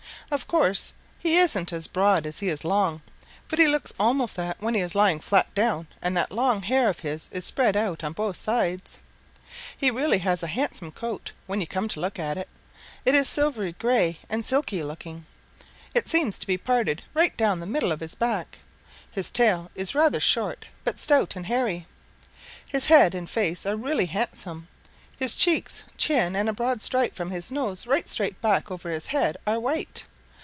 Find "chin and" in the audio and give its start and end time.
25.97-26.47